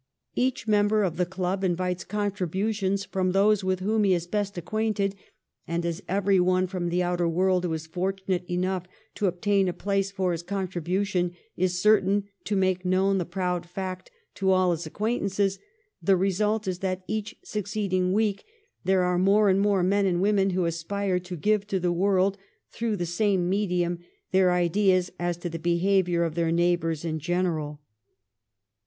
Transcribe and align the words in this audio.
Each 0.33 0.67
member 0.67 1.03
of 1.03 1.17
the 1.17 1.27
club 1.27 1.63
invites 1.63 2.03
contributions 2.03 3.05
from 3.05 3.33
those 3.33 3.63
with 3.63 3.81
whom 3.81 4.03
he 4.03 4.15
is 4.15 4.25
best 4.25 4.57
acquainted, 4.57 5.13
and 5.67 5.85
as 5.85 6.01
everyone 6.09 6.65
from 6.65 6.89
the 6.89 7.03
outer 7.03 7.27
world 7.29 7.63
who 7.65 7.73
is 7.73 7.85
fortunate 7.85 8.43
enough 8.49 8.85
to 9.13 9.27
obtain 9.27 9.67
a 9.67 9.73
place 9.73 10.09
for 10.09 10.31
his 10.31 10.41
contribution 10.41 11.33
is 11.55 11.79
certain 11.79 12.23
to 12.45 12.55
make 12.55 12.83
known 12.83 13.19
the 13.19 13.25
proud 13.27 13.67
fact 13.69 14.09
to 14.33 14.49
all 14.49 14.71
his 14.71 14.87
acquaintances, 14.87 15.59
the 16.01 16.17
result 16.17 16.67
is 16.67 16.79
that 16.79 17.03
each 17.07 17.35
succeeding 17.43 18.11
week 18.11 18.43
there 18.83 19.03
are 19.03 19.19
more 19.19 19.49
and 19.49 19.61
more 19.61 19.83
men 19.83 20.07
and 20.07 20.19
women 20.19 20.49
who 20.49 20.65
aspire 20.65 21.19
to 21.19 21.35
give 21.37 21.67
to 21.67 21.79
the 21.79 21.93
world 21.93 22.39
through 22.71 22.95
the 22.95 23.05
same 23.05 23.47
medium 23.47 23.99
their 24.31 24.51
ideas 24.51 25.11
as 25.19 25.37
to 25.37 25.47
the 25.47 25.59
behaviour 25.59 26.23
of 26.23 26.35
188 26.35 26.37
THE 26.37 26.41
REIGN 26.41 26.55
OF 26.55 26.55
QUEEN 26.55 26.55
ANNE. 26.57 26.69
ch. 26.71 26.81
xxix. 26.89 27.05
their 27.05 27.05
neighbours 27.05 27.05
in 27.05 27.19
general. 27.23 27.81